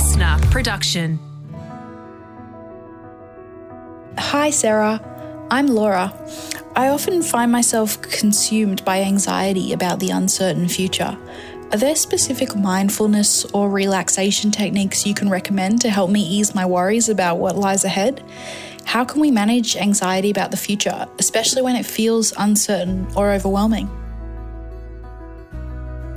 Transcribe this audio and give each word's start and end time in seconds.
listener 0.00 0.38
production. 0.50 1.18
Hi, 4.16 4.48
Sarah. 4.48 4.98
I'm 5.50 5.66
Laura. 5.66 6.14
I 6.74 6.88
often 6.88 7.22
find 7.22 7.52
myself 7.52 8.00
consumed 8.00 8.82
by 8.82 9.02
anxiety 9.02 9.74
about 9.74 10.00
the 10.00 10.08
uncertain 10.08 10.68
future. 10.68 11.18
Are 11.70 11.76
there 11.76 11.94
specific 11.94 12.56
mindfulness 12.56 13.44
or 13.52 13.68
relaxation 13.68 14.50
techniques 14.50 15.04
you 15.04 15.12
can 15.12 15.28
recommend 15.28 15.82
to 15.82 15.90
help 15.90 16.10
me 16.10 16.22
ease 16.22 16.54
my 16.54 16.64
worries 16.64 17.10
about 17.10 17.36
what 17.36 17.56
lies 17.56 17.84
ahead? 17.84 18.24
How 18.86 19.04
can 19.04 19.20
we 19.20 19.30
manage 19.30 19.76
anxiety 19.76 20.30
about 20.30 20.50
the 20.50 20.56
future, 20.56 21.06
especially 21.18 21.60
when 21.60 21.76
it 21.76 21.84
feels 21.84 22.32
uncertain 22.38 23.06
or 23.14 23.32
overwhelming? 23.32 23.90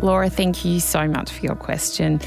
Laura, 0.00 0.28
thank 0.28 0.64
you 0.64 0.80
so 0.80 1.06
much 1.06 1.30
for 1.30 1.46
your 1.46 1.54
question. 1.54 2.20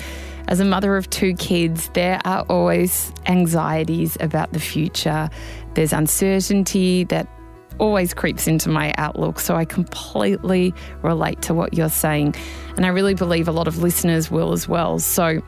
As 0.51 0.59
a 0.59 0.65
mother 0.65 0.97
of 0.97 1.09
two 1.09 1.33
kids, 1.35 1.89
there 1.93 2.19
are 2.25 2.45
always 2.49 3.13
anxieties 3.25 4.17
about 4.19 4.51
the 4.51 4.59
future. 4.59 5.29
There's 5.75 5.93
uncertainty 5.93 7.05
that 7.05 7.25
always 7.77 8.13
creeps 8.13 8.49
into 8.49 8.67
my 8.67 8.93
outlook. 8.97 9.39
So 9.39 9.55
I 9.55 9.63
completely 9.63 10.73
relate 11.03 11.41
to 11.43 11.53
what 11.53 11.73
you're 11.73 11.87
saying. 11.87 12.35
And 12.75 12.85
I 12.85 12.89
really 12.89 13.13
believe 13.13 13.47
a 13.47 13.53
lot 13.53 13.69
of 13.69 13.77
listeners 13.77 14.29
will 14.29 14.51
as 14.51 14.67
well. 14.67 14.99
So, 14.99 15.41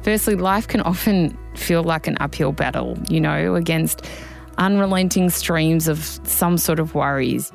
firstly, 0.00 0.34
life 0.34 0.66
can 0.66 0.80
often 0.80 1.36
feel 1.54 1.82
like 1.82 2.06
an 2.06 2.16
uphill 2.18 2.52
battle, 2.52 2.96
you 3.10 3.20
know, 3.20 3.54
against 3.54 4.06
unrelenting 4.56 5.28
streams 5.28 5.88
of 5.88 6.04
some 6.24 6.56
sort 6.56 6.80
of 6.80 6.94
worries. 6.94 7.52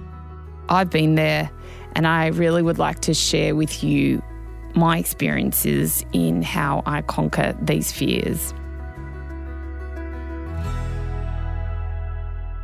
I've 0.69 0.91
been 0.91 1.15
there, 1.15 1.49
and 1.95 2.05
I 2.05 2.27
really 2.27 2.61
would 2.61 2.77
like 2.77 2.99
to 2.99 3.15
share 3.15 3.55
with 3.55 3.83
you 3.83 4.21
my 4.77 4.97
experiences 4.99 6.05
in 6.13 6.41
how 6.43 6.83
I 6.85 7.01
conquer 7.01 7.57
these 7.61 7.91
fears. 7.91 8.53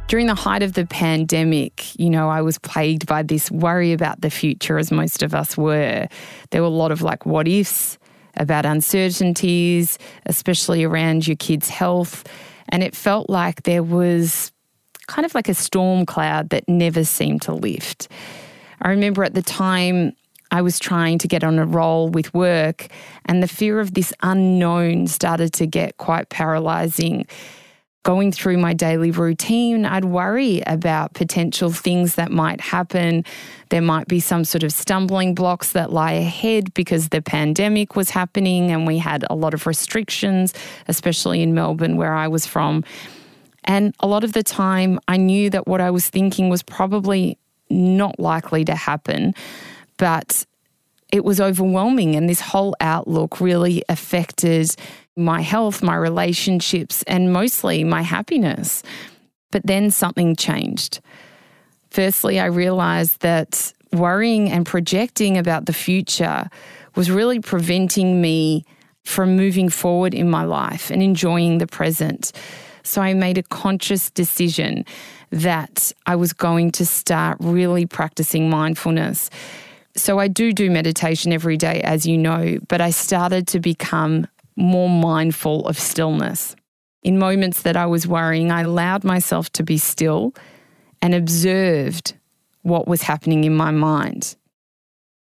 During 0.08 0.28
the 0.28 0.36
height 0.36 0.62
of 0.62 0.74
the 0.74 0.86
pandemic, 0.86 2.00
you 2.00 2.10
know, 2.10 2.30
I 2.30 2.42
was 2.42 2.60
plagued 2.60 3.08
by 3.08 3.24
this 3.24 3.50
worry 3.50 3.94
about 3.94 4.22
the 4.22 4.30
future, 4.30 4.78
as 4.78 4.92
most 4.92 5.24
of 5.24 5.34
us 5.34 5.58
were. 5.58 6.08
There 6.52 6.62
were 6.62 6.68
a 6.68 6.72
lot 6.72 6.92
of 6.92 7.02
like 7.02 7.26
what 7.26 7.48
ifs 7.48 7.98
about 8.38 8.66
uncertainties, 8.66 9.98
especially 10.28 10.84
around 10.84 11.28
your 11.28 11.38
kids' 11.38 11.70
health. 11.70 12.28
And 12.70 12.84
it 12.84 12.96
felt 12.96 13.30
like 13.30 13.64
there 13.64 13.84
was 13.84 14.52
kind 15.08 15.26
of 15.26 15.34
like 15.34 15.50
a 15.50 15.54
storm 15.54 16.06
cloud 16.06 16.50
that 16.50 16.68
never 16.70 17.04
seemed 17.04 17.42
to 17.44 17.54
lift. 17.54 18.08
I 18.82 18.90
remember 18.90 19.24
at 19.24 19.34
the 19.34 19.42
time 19.42 20.14
I 20.54 20.62
was 20.62 20.80
trying 20.80 21.18
to 21.18 21.28
get 21.28 21.44
on 21.44 21.60
a 21.60 21.66
roll 21.66 22.08
with 22.08 22.34
work, 22.34 22.88
and 23.26 23.44
the 23.44 23.48
fear 23.48 23.82
of 23.82 23.94
this 23.94 24.14
unknown 24.22 25.08
started 25.08 25.52
to 25.54 25.68
get 25.68 25.98
quite 25.98 26.30
paralyzing 26.30 27.26
going 28.04 28.34
through 28.34 28.58
my 28.58 28.74
daily 28.74 29.12
routine, 29.12 29.86
I'd 29.86 30.06
worry 30.06 30.62
about 30.68 31.14
potential 31.14 31.72
things 31.72 32.16
that 32.16 32.32
might 32.32 32.60
happen. 32.60 33.24
There 33.70 33.82
might 33.82 34.08
be 34.08 34.20
some 34.20 34.44
sort 34.44 34.64
of 34.64 34.74
stumbling 34.74 35.34
blocks 35.34 35.72
that 35.72 35.92
lie 35.92 36.12
ahead 36.12 36.74
because 36.74 37.10
the 37.10 37.22
pandemic 37.22 37.96
was 37.96 38.10
happening 38.10 38.72
and 38.72 38.86
we 38.86 38.98
had 38.98 39.26
a 39.30 39.36
lot 39.36 39.54
of 39.54 39.66
restrictions, 39.66 40.54
especially 40.90 41.42
in 41.42 41.54
Melbourne, 41.54 41.96
where 41.96 42.14
I 42.14 42.28
was 42.28 42.46
from. 42.46 42.84
And 43.64 43.96
a 44.02 44.08
lot 44.08 44.26
of 44.26 44.34
the 44.34 44.44
time, 44.44 45.00
I 45.08 45.16
knew 45.16 45.50
that 45.50 45.66
what 45.66 45.80
I 45.80 45.90
was 45.90 46.10
thinking 46.10 46.50
was 46.50 46.62
probably 46.62 47.38
not 47.70 48.20
likely 48.20 48.66
to 48.66 48.76
happen, 48.76 49.34
but 49.98 50.46
it 51.12 51.24
was 51.24 51.40
overwhelming. 51.40 52.16
And 52.16 52.28
this 52.28 52.42
whole 52.42 52.76
outlook 52.80 53.40
really 53.40 53.84
affected 53.88 54.76
my 55.16 55.42
health, 55.42 55.84
my 55.84 55.96
relationships, 55.96 57.04
and 57.04 57.32
mostly 57.32 57.84
my 57.84 58.02
happiness. 58.02 58.82
But 59.52 59.66
then 59.66 59.92
something 59.92 60.36
changed. 60.36 61.00
Firstly, 61.92 62.40
I 62.40 62.46
realized 62.46 63.22
that 63.22 63.72
worrying 63.92 64.50
and 64.50 64.66
projecting 64.66 65.38
about 65.38 65.68
the 65.68 65.74
future 65.74 66.50
was 66.96 67.12
really 67.12 67.40
preventing 67.40 68.20
me 68.20 68.66
from 69.04 69.36
moving 69.36 69.70
forward 69.70 70.14
in 70.14 70.30
my 70.30 70.44
life 70.44 70.90
and 70.90 71.04
enjoying 71.04 71.60
the 71.60 71.68
present. 71.68 72.32
So 72.84 73.02
I 73.02 73.14
made 73.14 73.38
a 73.38 73.44
conscious 73.44 74.10
decision 74.10 74.86
that 75.32 75.92
I 76.06 76.16
was 76.16 76.34
going 76.34 76.72
to 76.74 76.86
start 76.86 77.38
really 77.40 77.86
practicing 77.86 78.50
mindfulness. 78.50 79.30
So 79.96 80.20
I 80.20 80.28
do 80.28 80.54
do 80.54 80.72
meditation 80.72 81.32
every 81.32 81.58
day, 81.58 81.82
as 81.82 82.06
you 82.06 82.18
know, 82.18 82.58
but 82.68 82.82
I 82.82 82.90
started 82.90 83.48
to 83.50 83.60
become 83.60 84.28
more 84.56 84.90
mindful 84.90 85.68
of 85.68 85.78
stillness. 85.78 86.56
In 87.04 87.20
moments 87.20 87.64
that 87.64 87.78
I 87.78 87.86
was 87.86 88.08
worrying, 88.08 88.52
I 88.52 88.62
allowed 88.62 89.04
myself 89.04 89.52
to 89.54 89.64
be 89.64 89.78
still 89.78 90.34
and 91.02 91.14
observed 91.14 92.16
what 92.62 92.88
was 92.88 93.02
happening 93.02 93.44
in 93.44 93.56
my 93.56 93.72
mind. 93.72 94.36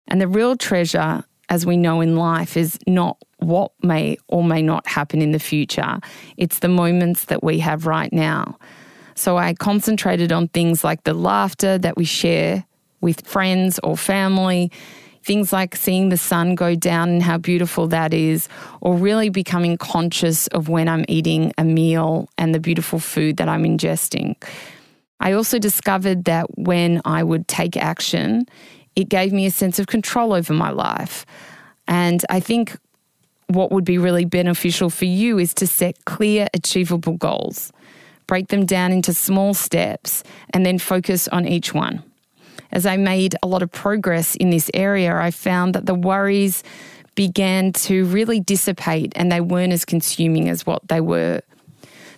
And 0.07 0.21
the 0.21 0.29
real 0.29 0.57
treasure, 0.57 1.25
as 1.49 1.67
we 1.67 1.77
know 1.77 2.01
in 2.01 2.17
life, 2.17 2.57
is 2.57 2.79
not 2.87 3.19
what 3.39 3.73
may 3.83 4.17
or 4.29 4.45
may 4.45 4.63
not 4.63 4.87
happen 4.87 5.21
in 5.21 5.33
the 5.33 5.39
future, 5.39 5.99
it's 6.37 6.61
the 6.61 6.69
moments 6.69 7.27
that 7.27 7.43
we 7.43 7.59
have 7.59 7.87
right 7.87 8.13
now. 8.13 8.57
So 9.15 9.37
I 9.37 9.55
concentrated 9.55 10.33
on 10.33 10.49
things 10.49 10.85
like 10.85 11.05
the 11.05 11.15
laughter 11.15 11.77
that 11.79 11.97
we 11.97 12.05
share 12.05 12.65
with 13.05 13.27
friends 13.27 13.79
or 13.85 13.97
family 13.97 14.73
Things 15.25 15.55
like 15.55 15.75
seeing 15.75 16.11
the 16.11 16.19
sun 16.19 16.55
go 16.55 16.75
down 16.75 17.09
and 17.09 17.23
how 17.23 17.39
beautiful 17.39 17.87
that 17.89 18.13
is, 18.13 18.47
or 18.83 18.95
really 18.95 19.31
becoming 19.31 19.79
conscious 19.79 20.49
of 20.49 20.69
when 20.69 20.87
I'm 20.87 21.07
eating 21.09 21.51
a 21.57 21.65
meal 21.65 22.29
and 22.37 22.55
the 22.55 22.61
beautiful 22.61 22.99
food 22.99 23.39
that 23.39 23.49
I'm 23.49 23.63
ingesting. 23.65 24.37
I 25.21 25.33
also 25.33 25.59
discovered 25.59 26.27
that 26.27 26.59
when 26.59 27.01
I 27.07 27.23
would 27.23 27.49
take 27.49 27.75
action, 27.75 28.45
it 28.97 29.09
gave 29.09 29.33
me 29.33 29.47
a 29.47 29.51
sense 29.51 29.79
of 29.79 29.87
control 29.87 30.35
over 30.35 30.53
my 30.53 30.69
life. 30.69 31.25
And 31.89 32.23
I 32.29 32.39
think 32.39 32.77
what 33.47 33.73
would 33.73 33.85
be 33.87 33.97
really 33.97 34.27
beneficial 34.27 34.91
for 34.91 35.07
you 35.07 35.39
is 35.39 35.55
to 35.55 35.67
set 35.67 36.05
clear, 36.05 36.49
achievable 36.53 37.15
goals, 37.15 37.73
break 38.27 38.49
them 38.49 38.67
down 38.67 38.93
into 38.93 39.15
small 39.15 39.55
steps, 39.55 40.23
and 40.51 40.67
then 40.67 40.79
focus 40.79 41.29
on 41.29 41.49
each 41.49 41.73
one 41.73 42.05
as 42.75 42.85
I 42.85 42.97
made 42.97 43.37
a 43.43 43.47
lot 43.47 43.63
of 43.63 43.71
progress 43.71 44.35
in 44.35 44.51
this 44.51 44.71
area, 44.75 45.17
I 45.17 45.31
found 45.31 45.75
that 45.75 45.87
the 45.87 45.95
worries 45.95 46.63
began 47.15 47.73
to 47.73 48.05
really 48.07 48.41
dissipate 48.41 49.13
and 49.15 49.31
they 49.31 49.41
weren't 49.41 49.73
as 49.73 49.85
consuming 49.85 50.49
as 50.49 50.67
what 50.67 50.87
they 50.89 51.01
were. 51.01 51.41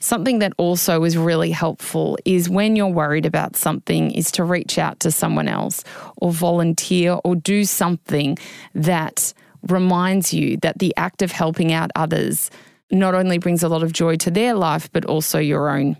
Something 0.00 0.38
that 0.38 0.52
also 0.56 1.04
is 1.04 1.16
really 1.16 1.50
helpful 1.50 2.18
is 2.24 2.48
when 2.48 2.76
you're 2.76 2.86
worried 2.86 3.26
about 3.26 3.56
something 3.56 4.10
is 4.10 4.30
to 4.32 4.44
reach 4.44 4.78
out 4.78 5.00
to 5.00 5.10
someone 5.10 5.48
else 5.48 5.84
or 6.16 6.32
volunteer 6.32 7.18
or 7.24 7.36
do 7.36 7.64
something 7.64 8.38
that 8.74 9.34
reminds 9.68 10.32
you 10.32 10.56
that 10.58 10.78
the 10.78 10.94
act 10.96 11.22
of 11.22 11.32
helping 11.32 11.72
out 11.72 11.90
others 11.96 12.50
not 12.90 13.14
only 13.14 13.36
brings 13.38 13.62
a 13.62 13.68
lot 13.68 13.82
of 13.82 13.92
joy 13.92 14.16
to 14.16 14.30
their 14.30 14.54
life 14.54 14.90
but 14.92 15.04
also 15.04 15.38
your 15.38 15.68
own. 15.68 15.96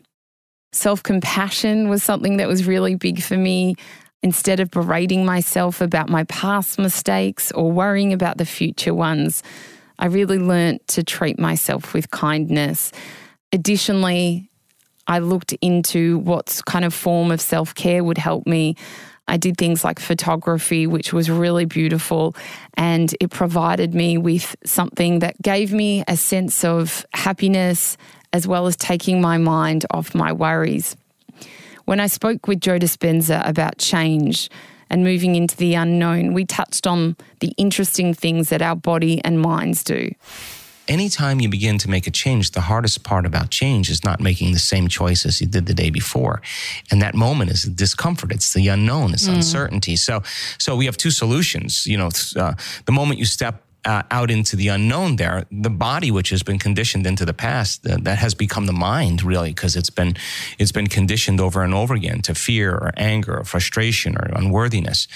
Self 0.73 1.03
compassion 1.03 1.89
was 1.89 2.03
something 2.03 2.37
that 2.37 2.49
was 2.49 2.67
really 2.67 2.95
big 2.95 3.23
for 3.23 3.37
me. 3.37 3.77
Instead 4.27 4.59
of 4.59 4.73
berating 4.73 5.25
myself 5.25 5.81
about 5.81 6.09
my 6.09 6.25
past 6.25 6.81
mistakes 6.81 7.53
or 7.53 7.71
worrying 7.71 8.13
about 8.13 8.39
the 8.39 8.45
future 8.45 8.93
ones, 8.93 9.41
I 10.01 10.07
really 10.07 10.41
learnt 10.41 10.85
to 10.89 11.05
treat 11.05 11.39
myself 11.39 11.95
with 11.95 12.11
kindness. 12.11 12.91
Additionally, 13.53 14.51
I 15.07 15.21
looked 15.21 15.53
into 15.61 16.19
what 16.19 16.61
kind 16.67 16.85
of 16.85 16.93
form 16.93 17.31
of 17.31 17.41
self 17.41 17.73
care 17.77 18.03
would 18.03 18.19
help 18.19 18.49
me. 18.49 18.75
I 19.29 19.37
did 19.37 19.59
things 19.59 19.85
like 19.85 20.01
photography, 20.01 20.89
which 20.89 21.13
was 21.13 21.31
really 21.31 21.65
beautiful, 21.65 22.35
and 22.75 23.15
it 23.21 23.31
provided 23.31 23.95
me 23.95 24.19
with 24.19 24.57
something 24.65 25.21
that 25.21 25.41
gave 25.41 25.73
me 25.73 26.03
a 26.09 26.17
sense 26.17 26.65
of 26.65 27.07
happiness 27.15 27.97
as 28.33 28.49
well 28.49 28.67
as 28.67 28.75
taking 28.75 29.21
my 29.21 29.39
mind 29.39 29.87
off 29.93 30.17
my 30.17 30.33
worries. 30.33 30.97
When 31.87 32.01
I 32.01 32.09
spoke 32.09 32.49
with 32.49 32.61
Joe 32.61 32.81
Dispenza 32.81 33.49
about 33.49 33.79
change 33.79 34.51
and 34.91 35.05
moving 35.05 35.37
into 35.37 35.57
the 35.57 35.75
unknown, 35.75 36.35
we 36.35 36.45
touched 36.45 36.85
on 36.85 37.17
the 37.39 37.55
interesting 37.57 38.13
things 38.13 38.49
that 38.49 38.61
our 38.61 38.75
body 38.75 39.21
and 39.25 39.41
minds 39.41 39.85
do. 39.85 40.11
Anytime 40.89 41.41
you 41.41 41.49
begin 41.49 41.79
to 41.79 41.89
make 41.89 42.09
a 42.09 42.11
change, 42.11 42.53
the 42.53 42.61
hardest 42.61 43.05
part 43.05 43.25
about 43.25 43.51
change 43.51 43.89
is 43.89 44.03
not 44.03 44.21
making 44.21 44.53
the 44.53 44.59
same 44.59 44.89
choice 44.89 45.25
as 45.25 45.41
you 45.41 45.47
did 45.47 45.67
the 45.67 45.75
day 45.75 45.91
before. 45.91 46.43
And 46.91 47.01
that 47.03 47.15
moment 47.15 47.53
is 47.53 47.63
discomfort. 47.63 48.33
It's 48.33 48.53
the 48.53 48.67
unknown. 48.67 49.13
It's 49.13 49.29
mm. 49.29 49.35
uncertainty. 49.37 49.95
So, 49.95 50.23
so 50.59 50.75
we 50.75 50.87
have 50.87 50.97
two 50.97 51.11
solutions. 51.13 51.87
You 51.87 51.99
know, 51.99 52.11
uh, 52.37 52.55
the 52.85 52.93
moment 52.93 53.21
you 53.21 53.27
step 53.27 53.66
uh, 53.87 54.03
out 54.11 54.31
into 54.31 54.57
the 54.57 54.69
unknown 54.69 55.17
there, 55.17 55.47
the 55.51 55.71
body, 55.71 56.11
which 56.11 56.31
has 56.31 56.43
been 56.43 56.59
conditioned 56.59 57.07
into 57.07 57.25
the 57.25 57.33
past, 57.33 57.87
uh, 57.87 57.97
that 58.03 58.19
has 58.19 58.35
become 58.35 58.67
the 58.67 58.73
mind 58.73 59.23
really, 59.23 59.51
because 59.51 59.77
it's 59.77 59.91
been, 59.91 60.17
it's 60.59 60.73
been 60.73 60.89
conditioned 60.89 61.41
over 61.41 61.63
and 61.63 61.73
over 61.73 61.95
again 61.95 62.21
to 62.21 62.35
fear 62.35 62.73
or 62.73 62.93
anger 62.97 63.39
or 63.39 63.45
frustration 63.45 64.17
or 64.17 64.29
unworthiness. 64.35 65.07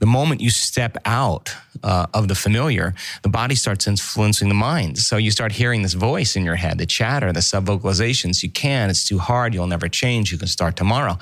The 0.00 0.06
moment 0.06 0.40
you 0.40 0.50
step 0.50 0.96
out 1.04 1.54
uh, 1.84 2.06
of 2.12 2.26
the 2.26 2.34
familiar, 2.34 2.92
the 3.22 3.28
body 3.28 3.54
starts 3.54 3.86
influencing 3.86 4.48
the 4.48 4.54
mind. 4.54 4.98
So 4.98 5.16
you 5.16 5.30
start 5.30 5.52
hearing 5.52 5.82
this 5.82 5.94
voice 5.94 6.34
in 6.34 6.44
your 6.44 6.56
head, 6.56 6.78
the 6.78 6.86
chatter, 6.86 7.32
the 7.32 7.42
sub 7.42 7.66
vocalizations. 7.66 8.42
You 8.42 8.50
can, 8.50 8.90
it's 8.90 9.06
too 9.06 9.18
hard, 9.18 9.54
you'll 9.54 9.68
never 9.68 9.88
change, 9.88 10.32
you 10.32 10.38
can 10.38 10.48
start 10.48 10.74
tomorrow. 10.76 11.18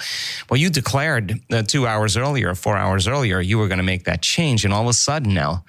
Well, 0.48 0.58
you 0.58 0.70
declared 0.70 1.42
uh, 1.52 1.62
two 1.62 1.86
hours 1.86 2.16
earlier, 2.16 2.54
four 2.54 2.76
hours 2.76 3.06
earlier, 3.06 3.40
you 3.40 3.58
were 3.58 3.68
going 3.68 3.78
to 3.78 3.84
make 3.84 4.04
that 4.04 4.22
change. 4.22 4.64
And 4.64 4.72
all 4.72 4.82
of 4.82 4.88
a 4.88 4.94
sudden 4.94 5.34
now, 5.34 5.64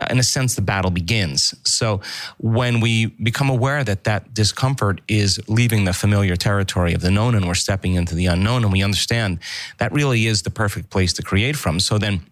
uh, 0.00 0.08
in 0.10 0.18
a 0.18 0.22
sense, 0.22 0.54
the 0.54 0.65
battle 0.66 0.90
begins. 0.90 1.54
So 1.64 2.00
when 2.38 2.80
we 2.80 3.06
become 3.06 3.48
aware 3.48 3.84
that 3.84 4.04
that 4.04 4.34
discomfort 4.34 5.00
is 5.08 5.40
leaving 5.48 5.84
the 5.84 5.92
familiar 5.92 6.36
territory 6.36 6.92
of 6.92 7.00
the 7.00 7.10
known 7.10 7.34
and 7.34 7.46
we're 7.46 7.54
stepping 7.54 7.94
into 7.94 8.14
the 8.14 8.26
unknown, 8.26 8.64
and 8.64 8.72
we 8.72 8.82
understand 8.82 9.38
that 9.78 9.92
really 9.92 10.26
is 10.26 10.42
the 10.42 10.50
perfect 10.50 10.90
place 10.90 11.12
to 11.14 11.22
create 11.22 11.56
from. 11.56 11.80
So 11.80 11.98
then, 11.98 12.26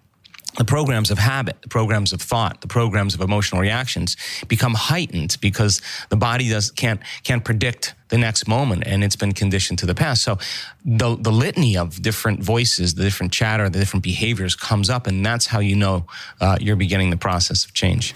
the 0.57 0.65
programs 0.65 1.11
of 1.11 1.19
habit, 1.19 1.61
the 1.63 1.69
programs 1.69 2.13
of 2.13 2.21
thought, 2.21 2.61
the 2.61 2.69
programs 2.69 3.15
of 3.15 3.21
emotional 3.21 3.61
reactions 3.61 4.17
become 4.49 4.75
heightened 4.75 5.37
because 5.41 5.81
the 6.11 6.17
body 6.17 6.49
does 6.49 6.71
can't 6.71 7.01
can't 7.25 7.45
predict 7.45 7.95
the 8.09 8.19
next 8.19 8.47
moment 8.47 8.85
and 8.87 9.03
it's 9.03 9.17
been 9.17 9.33
conditioned 9.33 9.79
to 9.81 9.87
the 9.87 9.95
past. 9.95 10.23
So 10.23 10.39
the 10.85 11.17
the 11.17 11.33
litany 11.33 11.77
of 11.77 12.01
different 12.03 12.43
voices, 12.43 12.95
the 12.95 13.03
different 13.03 13.33
chatter, 13.33 13.69
the 13.69 13.79
different 13.79 14.05
behaviors 14.05 14.55
comes 14.55 14.89
up, 14.89 15.07
and 15.07 15.25
that's 15.25 15.47
how 15.47 15.61
you 15.61 15.77
know 15.77 16.07
uh, 16.41 16.57
you're 16.61 16.77
beginning 16.77 17.11
the 17.11 17.17
process 17.17 17.65
of 17.65 17.75
change. 17.75 18.15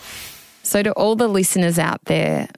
So 0.62 0.82
to 0.82 0.93
all 0.93 1.17
the 1.17 1.29
listeners 1.29 1.79
out 1.79 2.05
there, 2.05 2.49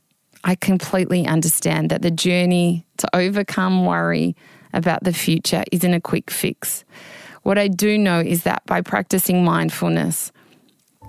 I 0.42 0.56
completely 0.56 1.26
understand 1.26 1.90
that 1.90 2.02
the 2.02 2.10
journey 2.10 2.86
to 2.98 3.08
overcome 3.14 3.86
worry 3.86 4.36
about 4.72 5.04
the 5.04 5.12
future 5.12 5.64
isn't 5.72 5.94
a 5.94 6.00
quick 6.00 6.30
fix. 6.30 6.84
What 7.42 7.58
I 7.58 7.68
do 7.68 7.96
know 7.96 8.20
is 8.20 8.42
that 8.42 8.64
by 8.66 8.80
practicing 8.82 9.44
mindfulness, 9.44 10.32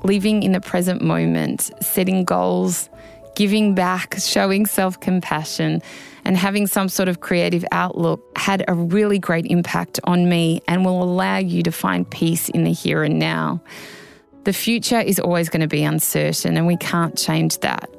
living 0.04 0.44
in 0.44 0.54
the 0.54 0.62
present 0.62 1.02
moment, 1.02 1.72
setting 1.82 2.24
goals, 2.24 2.90
giving 3.36 3.76
back, 3.76 4.16
showing 4.20 4.66
self 4.66 5.00
compassion, 5.00 5.82
and 6.26 6.38
having 6.38 6.68
some 6.68 6.90
sort 6.90 7.10
of 7.10 7.20
creative 7.20 7.66
outlook 7.72 8.22
had 8.38 8.64
a 8.68 8.74
really 8.74 9.20
great 9.20 9.46
impact 9.48 10.00
on 10.04 10.30
me 10.30 10.62
and 10.68 10.86
will 10.86 11.04
allow 11.04 11.38
you 11.38 11.64
to 11.64 11.72
find 11.72 12.10
peace 12.10 12.50
in 12.50 12.64
the 12.64 12.72
here 12.72 13.04
and 13.04 13.20
now. 13.20 13.62
The 14.44 14.54
future 14.54 15.00
is 15.00 15.20
always 15.20 15.50
going 15.50 15.62
to 15.62 15.68
be 15.68 15.84
uncertain, 15.84 16.58
and 16.58 16.66
we 16.66 16.78
can't 16.78 17.18
change 17.18 17.60
that. 17.60 17.90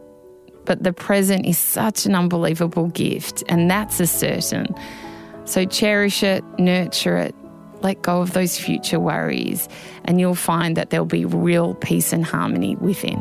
But 0.65 0.83
the 0.83 0.93
present 0.93 1.47
is 1.47 1.59
such 1.59 2.07
an 2.07 2.15
unbelievable 2.15 2.89
gift, 2.89 3.43
and 3.49 3.71
that's 3.71 4.01
a 4.01 4.07
certain. 4.07 4.75
So 5.45 5.65
cherish 5.65 6.23
it, 6.23 6.45
nurture 6.59 7.19
it, 7.19 7.35
let 7.83 8.03
go 8.03 8.23
of 8.23 8.33
those 8.33 8.59
future 8.59 9.01
worries, 9.01 9.69
and 10.05 10.21
you'll 10.21 10.35
find 10.35 10.77
that 10.77 10.91
there'll 10.91 11.07
be 11.07 11.25
real 11.25 11.75
peace 11.75 12.13
and 12.13 12.25
harmony 12.25 12.77
within. 12.77 13.21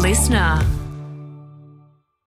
Listener 0.00 0.62